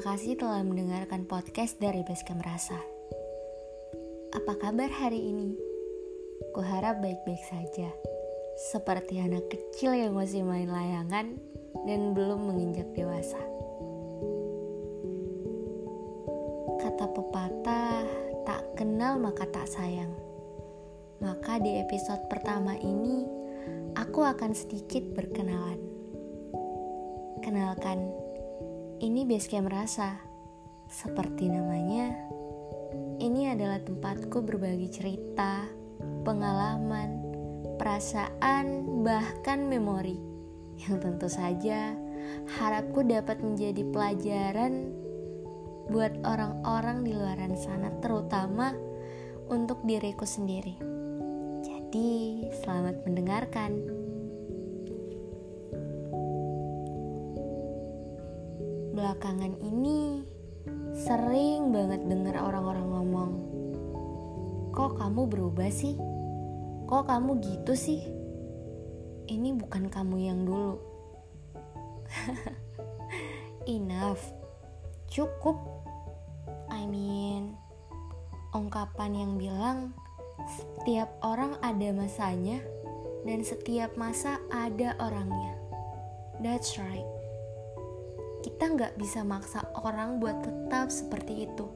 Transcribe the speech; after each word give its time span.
Kasih 0.00 0.32
telah 0.32 0.64
mendengarkan 0.64 1.28
podcast 1.28 1.76
dari 1.76 2.00
Basecamp 2.00 2.40
Rasa. 2.40 2.80
Apa 4.32 4.56
kabar 4.56 4.88
hari 4.88 5.28
ini? 5.28 5.52
Kuharap 6.56 7.04
baik-baik 7.04 7.44
saja. 7.44 7.92
Seperti 8.72 9.20
anak 9.20 9.52
kecil 9.52 9.92
yang 9.92 10.16
masih 10.16 10.40
main 10.40 10.72
layangan 10.72 11.36
dan 11.84 12.16
belum 12.16 12.48
menginjak 12.48 12.88
dewasa. 12.96 13.36
Kata 16.80 17.04
pepatah, 17.04 18.00
tak 18.48 18.80
kenal 18.80 19.20
maka 19.20 19.44
tak 19.52 19.68
sayang. 19.68 20.16
Maka 21.20 21.60
di 21.60 21.76
episode 21.76 22.24
pertama 22.32 22.72
ini, 22.80 23.28
aku 24.00 24.24
akan 24.24 24.56
sedikit 24.56 25.04
berkenalan. 25.12 25.76
Kenalkan, 27.44 28.19
ini 29.00 29.24
basecamp 29.24 29.72
rasa. 29.72 30.20
Seperti 30.84 31.48
namanya, 31.48 32.12
ini 33.16 33.48
adalah 33.48 33.80
tempatku 33.80 34.44
berbagi 34.44 34.92
cerita, 34.92 35.64
pengalaman, 36.28 37.24
perasaan, 37.80 39.00
bahkan 39.00 39.64
memori 39.64 40.20
yang 40.84 41.00
tentu 41.00 41.32
saja 41.32 41.96
harapku 42.60 43.00
dapat 43.00 43.40
menjadi 43.40 43.80
pelajaran 43.88 44.92
buat 45.88 46.12
orang-orang 46.22 47.02
di 47.02 47.16
luar 47.16 47.40
sana, 47.56 47.88
terutama 48.04 48.76
untuk 49.48 49.80
diriku 49.88 50.28
sendiri. 50.28 50.76
Jadi, 51.64 52.46
selamat 52.62 53.08
mendengarkan. 53.08 53.99
Belakangan 59.00 59.56
ini 59.64 60.20
sering 60.92 61.72
banget 61.72 62.04
dengar 62.04 62.36
orang-orang 62.36 62.84
ngomong, 62.92 63.32
"Kok 64.76 65.00
kamu 65.00 65.24
berubah 65.24 65.72
sih? 65.72 65.96
Kok 66.84 67.08
kamu 67.08 67.40
gitu 67.40 67.72
sih? 67.72 68.04
Ini 69.24 69.56
bukan 69.56 69.88
kamu 69.88 70.16
yang 70.20 70.44
dulu." 70.44 70.76
Enough. 73.80 74.20
Cukup. 75.08 75.56
I 76.68 76.84
mean, 76.84 77.56
ungkapan 78.52 79.16
yang 79.16 79.32
bilang 79.40 79.96
setiap 80.44 81.08
orang 81.24 81.56
ada 81.64 81.88
masanya 81.96 82.60
dan 83.24 83.48
setiap 83.48 83.96
masa 83.96 84.36
ada 84.52 84.92
orangnya. 85.00 85.56
That's 86.44 86.76
right 86.76 87.19
kita 88.40 88.72
nggak 88.72 88.96
bisa 88.96 89.20
maksa 89.20 89.64
orang 89.80 90.20
buat 90.20 90.40
tetap 90.44 90.88
seperti 90.88 91.48
itu. 91.48 91.66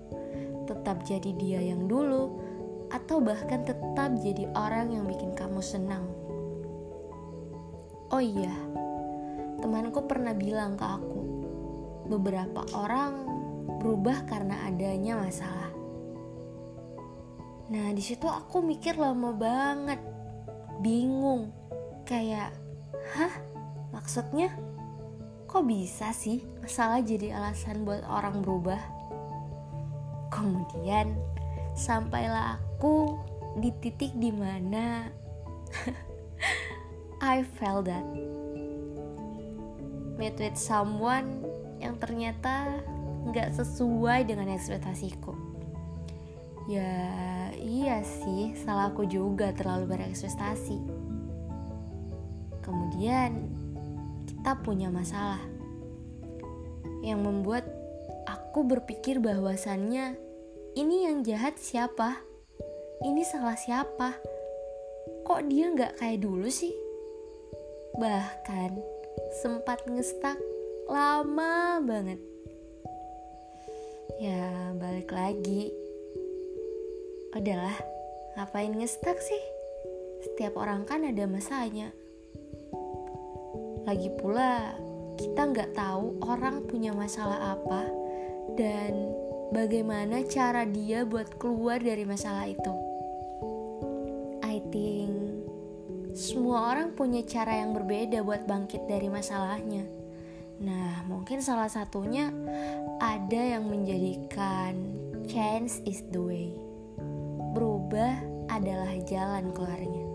Tetap 0.65 1.05
jadi 1.05 1.31
dia 1.37 1.61
yang 1.61 1.89
dulu 1.89 2.41
atau 2.89 3.21
bahkan 3.21 3.65
tetap 3.65 4.17
jadi 4.21 4.49
orang 4.57 4.93
yang 4.93 5.05
bikin 5.05 5.37
kamu 5.37 5.61
senang. 5.61 6.09
Oh 8.13 8.23
iya 8.23 8.53
temanku 9.65 10.05
pernah 10.05 10.37
bilang 10.37 10.77
ke 10.77 10.85
aku 10.85 11.21
beberapa 12.05 12.69
orang 12.77 13.25
berubah 13.81 14.29
karena 14.29 14.69
adanya 14.69 15.17
masalah. 15.17 15.73
Nah 17.73 17.89
di 17.97 18.05
situ 18.05 18.29
aku 18.29 18.61
mikir 18.61 19.01
lama 19.01 19.33
banget 19.33 20.01
bingung 20.85 21.49
kayak 22.05 22.53
hah 23.17 23.35
maksudnya 23.97 24.53
kok 25.55 25.71
bisa 25.71 26.11
sih 26.11 26.43
masalah 26.59 26.99
jadi 26.99 27.39
alasan 27.39 27.87
buat 27.87 28.03
orang 28.11 28.43
berubah? 28.43 28.83
Kemudian 30.35 31.15
sampailah 31.79 32.59
aku 32.59 33.15
di 33.63 33.71
titik 33.79 34.11
di 34.19 34.35
mana 34.35 35.07
I 37.23 37.47
felt 37.47 37.87
that 37.87 38.03
meet 40.19 40.35
with 40.43 40.59
someone 40.59 41.47
yang 41.79 42.03
ternyata 42.03 42.83
nggak 43.31 43.55
sesuai 43.55 44.27
dengan 44.27 44.51
ekspektasiku. 44.51 45.39
Ya 46.67 46.99
iya 47.55 48.03
sih, 48.03 48.59
salahku 48.59 49.07
juga 49.07 49.55
terlalu 49.55 49.95
berekspektasi. 49.95 50.83
Kemudian 52.59 53.44
kita 54.45 54.61
punya 54.61 54.93
masalah 54.93 55.41
yang 57.01 57.25
membuat 57.25 57.65
aku 58.29 58.61
berpikir 58.61 59.17
bahwasannya 59.17 60.21
ini 60.77 61.09
yang 61.09 61.25
jahat 61.25 61.57
siapa? 61.57 62.21
Ini 63.01 63.25
salah 63.25 63.57
siapa? 63.57 64.21
Kok 65.25 65.49
dia 65.49 65.73
nggak 65.73 65.97
kayak 65.97 66.21
dulu 66.21 66.45
sih? 66.53 66.77
Bahkan 67.97 68.77
sempat 69.41 69.81
ngestak 69.89 70.37
lama 70.93 71.81
banget. 71.81 72.21
Ya 74.21 74.77
balik 74.77 75.09
lagi. 75.09 75.73
Udahlah, 77.33 77.81
ngapain 78.37 78.77
ngestak 78.77 79.25
sih? 79.25 79.41
Setiap 80.21 80.61
orang 80.61 80.85
kan 80.85 81.01
ada 81.01 81.25
masanya. 81.25 81.97
Lagi 83.85 84.09
pula, 84.17 84.73
kita 85.21 85.45
nggak 85.45 85.77
tahu 85.77 86.17
orang 86.25 86.65
punya 86.65 86.97
masalah 86.97 87.53
apa 87.53 87.85
dan 88.57 89.13
bagaimana 89.53 90.25
cara 90.25 90.65
dia 90.65 91.05
buat 91.05 91.37
keluar 91.37 91.85
dari 91.85 92.09
masalah 92.09 92.49
itu. 92.49 92.73
I 94.41 94.65
think 94.73 95.13
semua 96.17 96.73
orang 96.73 96.97
punya 96.97 97.29
cara 97.29 97.61
yang 97.61 97.77
berbeda 97.77 98.25
buat 98.25 98.49
bangkit 98.49 98.89
dari 98.89 99.13
masalahnya. 99.13 99.85
Nah, 100.65 101.05
mungkin 101.05 101.45
salah 101.45 101.69
satunya 101.69 102.33
ada 103.05 103.43
yang 103.43 103.69
menjadikan 103.69 104.97
chance 105.29 105.85
is 105.85 106.01
the 106.09 106.23
way. 106.25 106.57
Berubah 107.53 108.17
adalah 108.49 108.97
jalan 109.05 109.53
keluarnya 109.53 110.14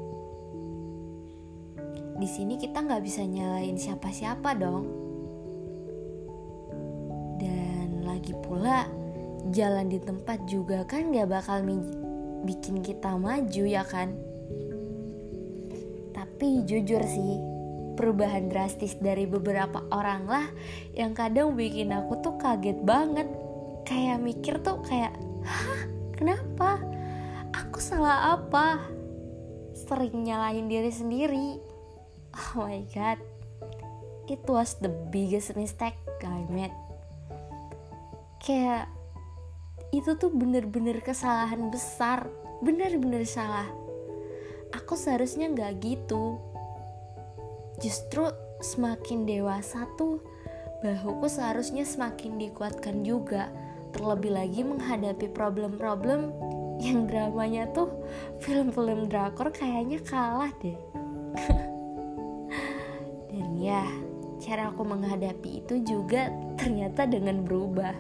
di 2.20 2.28
sini 2.28 2.60
kita 2.60 2.84
nggak 2.84 3.00
bisa 3.00 3.24
nyalain 3.24 3.80
siapa-siapa 3.80 4.52
dong. 4.60 4.86
Dan 7.40 8.04
lagi 8.04 8.36
pula 8.44 8.84
jalan 9.56 9.88
di 9.88 10.04
tempat 10.04 10.44
juga 10.52 10.84
kan 10.84 11.16
nggak 11.16 11.32
bakal 11.32 11.64
bikin 12.44 12.84
kita 12.84 13.16
maju 13.16 13.64
ya 13.64 13.88
kan. 13.88 14.12
Tapi 16.12 16.68
jujur 16.68 17.00
sih, 17.08 17.40
perubahan 17.96 18.52
drastis 18.52 19.00
dari 19.00 19.24
beberapa 19.24 19.88
orang 19.88 20.28
lah 20.28 20.46
yang 20.92 21.16
kadang 21.16 21.56
bikin 21.56 21.96
aku 21.96 22.20
tuh 22.20 22.36
kaget 22.36 22.84
banget. 22.84 23.32
Kayak 23.88 24.20
mikir 24.20 24.60
tuh 24.60 24.84
kayak, 24.84 25.16
hah 25.48 25.88
kenapa? 26.20 26.84
Aku 27.56 27.80
salah 27.80 28.36
apa? 28.36 28.84
Sering 29.72 30.28
nyalahin 30.28 30.68
diri 30.68 30.92
sendiri 30.92 31.69
oh 32.40 32.66
my 32.66 32.84
god. 32.96 33.20
It 34.30 34.46
was 34.48 34.78
the 34.80 34.94
biggest 35.10 35.58
mistake 35.58 35.98
I 36.22 36.46
made. 36.48 36.76
Kayak 38.40 38.88
itu 39.92 40.16
tuh 40.16 40.32
bener-bener 40.32 41.02
kesalahan 41.04 41.68
besar. 41.74 42.30
Bener-bener 42.64 43.26
salah. 43.26 43.68
Aku 44.72 44.94
seharusnya 44.94 45.50
nggak 45.50 45.82
gitu. 45.82 46.38
Justru 47.82 48.30
semakin 48.62 49.26
dewasa 49.26 49.88
tuh 49.98 50.22
bahuku 50.86 51.26
seharusnya 51.28 51.84
semakin 51.84 52.38
dikuatkan 52.38 53.02
juga. 53.02 53.50
Terlebih 53.90 54.32
lagi 54.32 54.62
menghadapi 54.62 55.34
problem-problem 55.34 56.30
yang 56.80 57.06
dramanya 57.12 57.68
tuh 57.76 57.92
film-film 58.40 59.12
drakor 59.12 59.52
kayaknya 59.52 60.00
kalah 60.08 60.52
deh 60.64 60.80
ya, 63.70 63.86
cara 64.42 64.74
aku 64.74 64.82
menghadapi 64.82 65.62
itu 65.62 65.86
juga 65.86 66.34
ternyata 66.58 67.06
dengan 67.06 67.46
berubah 67.46 67.94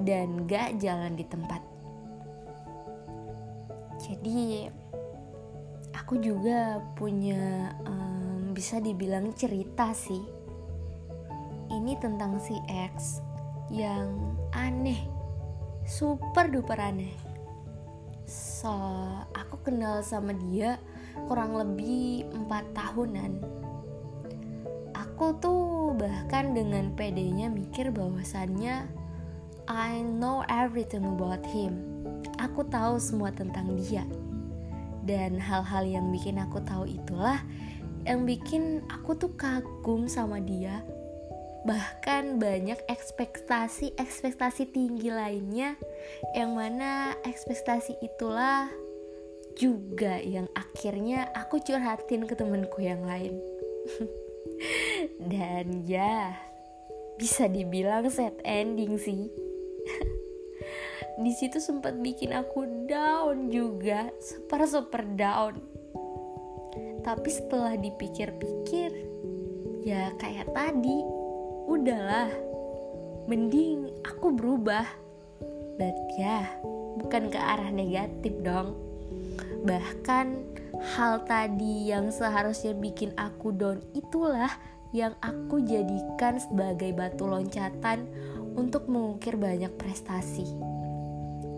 dan 0.00 0.48
gak 0.48 0.80
jalan 0.80 1.12
di 1.12 1.24
tempat. 1.28 1.60
Jadi, 4.00 4.66
aku 5.92 6.16
juga 6.18 6.80
punya 6.96 7.76
um, 7.84 8.56
bisa 8.56 8.80
dibilang 8.80 9.36
cerita 9.36 9.92
sih. 9.92 10.24
Ini 11.72 11.92
tentang 12.00 12.40
si 12.40 12.56
X 12.68 13.20
yang 13.68 14.36
aneh, 14.56 14.98
super 15.84 16.48
duper 16.48 16.80
aneh. 16.80 17.14
So, 18.26 18.72
aku 19.36 19.60
kenal 19.60 20.00
sama 20.00 20.32
dia 20.32 20.80
kurang 21.28 21.52
lebih 21.54 22.26
empat 22.32 22.64
tahunan 22.72 23.62
Aku 25.22 25.38
tuh 25.38 25.94
bahkan 26.02 26.50
dengan 26.50 26.98
pedenya 26.98 27.46
mikir 27.46 27.94
bahwasannya 27.94 28.90
I 29.70 30.02
know 30.02 30.42
everything 30.50 31.06
about 31.06 31.46
him. 31.46 31.78
Aku 32.42 32.66
tahu 32.66 32.98
semua 32.98 33.30
tentang 33.30 33.78
dia. 33.78 34.02
Dan 35.06 35.38
hal-hal 35.38 35.86
yang 35.86 36.10
bikin 36.10 36.42
aku 36.42 36.58
tahu 36.66 36.90
itulah 36.90 37.38
yang 38.02 38.26
bikin 38.26 38.82
aku 38.90 39.14
tuh 39.14 39.30
kagum 39.38 40.10
sama 40.10 40.42
dia. 40.42 40.82
Bahkan 41.70 42.42
banyak 42.42 42.82
ekspektasi-ekspektasi 42.90 44.74
tinggi 44.74 45.06
lainnya 45.06 45.78
yang 46.34 46.58
mana 46.58 47.14
ekspektasi 47.22 47.94
itulah 48.02 48.66
juga 49.54 50.18
yang 50.18 50.50
akhirnya 50.58 51.30
aku 51.30 51.62
curhatin 51.62 52.26
ke 52.26 52.34
temenku 52.34 52.82
yang 52.82 53.06
lain. 53.06 53.38
Dan 55.18 55.86
ya, 55.86 56.36
bisa 57.16 57.46
dibilang 57.46 58.10
set 58.10 58.38
ending 58.42 58.98
sih. 58.98 59.30
Di 61.22 61.32
situ 61.36 61.60
sempat 61.60 62.00
bikin 62.00 62.32
aku 62.32 62.88
down 62.88 63.52
juga, 63.52 64.08
super 64.18 64.64
super 64.64 65.04
down. 65.14 65.60
Tapi 67.02 67.28
setelah 67.28 67.74
dipikir-pikir, 67.76 68.90
ya 69.82 70.14
kayak 70.16 70.50
tadi, 70.54 70.98
udahlah. 71.68 72.30
Mending 73.26 73.86
aku 74.02 74.34
berubah. 74.34 74.86
But 75.78 75.98
ya, 76.18 76.46
bukan 76.98 77.30
ke 77.30 77.38
arah 77.38 77.70
negatif 77.70 78.34
dong. 78.42 78.91
Bahkan 79.62 80.26
hal 80.98 81.22
tadi 81.24 81.94
yang 81.94 82.10
seharusnya 82.10 82.74
bikin 82.74 83.14
aku 83.14 83.54
down 83.54 83.78
itulah 83.94 84.50
yang 84.90 85.16
aku 85.24 85.62
jadikan 85.64 86.36
sebagai 86.36 86.92
batu 86.92 87.24
loncatan 87.24 88.10
untuk 88.58 88.90
mengukir 88.90 89.38
banyak 89.40 89.72
prestasi. 89.80 90.44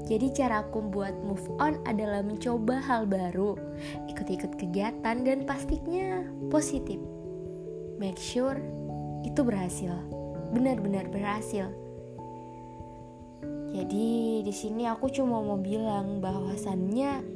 Jadi 0.04 0.36
cara 0.36 0.60
aku 0.60 0.84
buat 0.84 1.16
move 1.24 1.48
on 1.56 1.80
adalah 1.88 2.20
mencoba 2.20 2.76
hal 2.76 3.08
baru, 3.08 3.56
ikut-ikut 4.12 4.60
kegiatan 4.60 5.16
dan 5.24 5.48
pastinya 5.48 6.28
positif. 6.52 7.00
Make 7.96 8.20
sure 8.20 8.60
itu 9.24 9.40
berhasil, 9.40 9.96
benar-benar 10.52 11.08
berhasil. 11.08 11.72
Jadi 13.74 14.44
di 14.44 14.54
sini 14.54 14.84
aku 14.86 15.08
cuma 15.08 15.40
mau 15.40 15.58
bilang 15.58 16.20
bahwasannya 16.20 17.33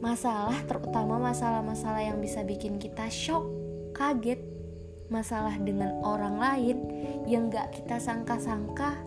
masalah 0.00 0.56
terutama 0.68 1.16
masalah-masalah 1.20 2.04
yang 2.04 2.18
bisa 2.20 2.44
bikin 2.44 2.76
kita 2.76 3.08
shock, 3.08 3.44
kaget, 3.96 4.40
masalah 5.08 5.54
dengan 5.62 5.96
orang 6.02 6.36
lain 6.36 6.76
yang 7.24 7.48
gak 7.48 7.72
kita 7.74 7.98
sangka-sangka. 8.02 8.98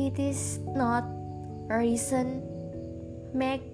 It 0.00 0.16
is 0.16 0.62
not 0.72 1.04
reason 1.68 2.40
make 3.36 3.64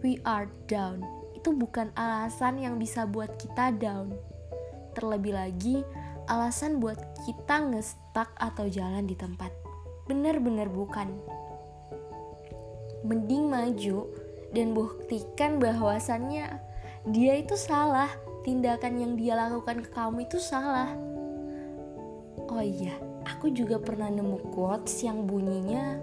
we 0.00 0.18
are 0.26 0.46
down. 0.70 1.02
Itu 1.34 1.54
bukan 1.54 1.90
alasan 1.98 2.62
yang 2.62 2.78
bisa 2.78 3.06
buat 3.06 3.38
kita 3.38 3.74
down. 3.78 4.14
Terlebih 4.94 5.34
lagi 5.34 5.82
alasan 6.30 6.78
buat 6.78 6.98
kita 7.26 7.66
ngestak 7.72 8.30
atau 8.38 8.70
jalan 8.70 9.08
di 9.08 9.18
tempat. 9.18 9.50
Bener-bener 10.06 10.70
bukan. 10.70 11.10
Mending 13.02 13.50
maju 13.50 14.06
dan 14.52 14.76
buktikan 14.76 15.56
bahwasannya 15.56 16.60
dia 17.08 17.32
itu 17.40 17.58
salah 17.58 18.08
tindakan 18.46 19.00
yang 19.00 19.12
dia 19.18 19.34
lakukan 19.34 19.82
ke 19.82 19.90
kamu 19.90 20.28
itu 20.28 20.38
salah. 20.38 20.92
Oh 22.52 22.60
iya, 22.60 22.94
aku 23.24 23.50
juga 23.50 23.80
pernah 23.80 24.12
nemu 24.12 24.52
quotes 24.52 25.02
yang 25.02 25.24
bunyinya 25.24 25.98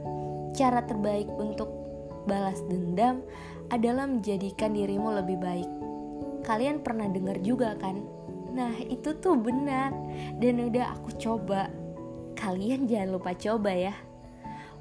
cara 0.58 0.82
terbaik 0.82 1.30
untuk 1.38 1.70
balas 2.26 2.60
dendam 2.68 3.22
adalah 3.70 4.10
menjadikan 4.10 4.74
dirimu 4.74 5.14
lebih 5.14 5.38
baik. 5.38 5.70
Kalian 6.42 6.82
pernah 6.82 7.06
dengar 7.06 7.38
juga 7.46 7.78
kan? 7.78 8.02
Nah, 8.50 8.74
itu 8.82 9.14
tuh 9.22 9.38
benar 9.38 9.94
dan 10.42 10.58
udah 10.58 10.98
aku 10.98 11.14
coba. 11.22 11.70
Kalian 12.34 12.90
jangan 12.90 13.20
lupa 13.20 13.32
coba 13.38 13.72
ya. 13.72 13.96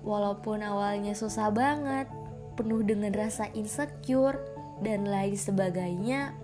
Walaupun 0.00 0.64
awalnya 0.64 1.12
susah 1.12 1.52
banget, 1.52 2.08
penuh 2.58 2.82
dengan 2.82 3.14
rasa 3.14 3.46
insecure 3.54 4.42
dan 4.82 5.06
lain 5.06 5.38
sebagainya, 5.38 6.34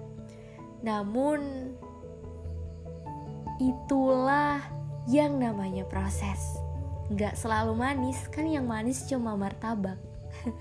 namun 0.87 1.75
itulah 3.59 4.63
yang 5.11 5.43
namanya 5.43 5.83
proses. 5.91 6.39
Gak 7.19 7.35
selalu 7.35 7.75
manis, 7.75 8.17
kan 8.31 8.47
yang 8.47 8.71
manis 8.71 9.05
cuma 9.11 9.35
martabak. 9.35 9.99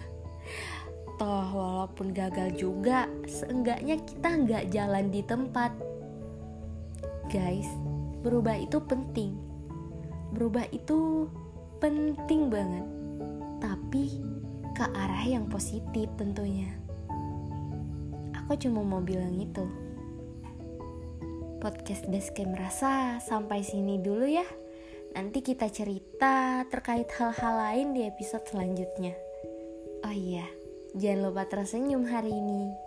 Toh 1.21 1.49
walaupun 1.53 2.09
gagal 2.11 2.57
juga, 2.57 3.05
seenggaknya 3.29 4.01
kita 4.01 4.29
nggak 4.33 4.63
jalan 4.73 5.13
di 5.13 5.21
tempat. 5.21 5.71
Guys, 7.29 7.69
berubah 8.25 8.57
itu 8.57 8.81
penting. 8.83 9.37
Berubah 10.33 10.65
itu 10.73 11.29
penting 11.77 12.49
banget. 12.49 12.85
Tapi 13.61 14.32
ke 14.73 14.85
arah 14.89 15.23
yang 15.23 15.45
positif 15.45 16.09
tentunya. 16.17 16.73
Aku 18.43 18.57
cuma 18.57 18.81
mau 18.81 18.99
bilang 18.99 19.37
itu 19.37 19.63
podcast 21.63 22.03
Basecamp 22.11 22.59
Rasa 22.59 23.23
sampai 23.23 23.63
sini 23.63 24.01
dulu 24.03 24.27
ya. 24.27 24.43
Nanti 25.15 25.39
kita 25.39 25.71
cerita 25.71 26.67
terkait 26.67 27.07
hal-hal 27.15 27.55
lain 27.55 27.87
di 27.95 28.03
episode 28.03 28.43
selanjutnya. 28.49 29.15
Oh 30.03 30.11
iya, 30.11 30.43
jangan 30.97 31.31
lupa 31.31 31.47
tersenyum 31.47 32.03
hari 32.03 32.35
ini. 32.35 32.82